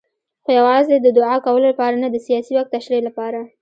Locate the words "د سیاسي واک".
2.11-2.67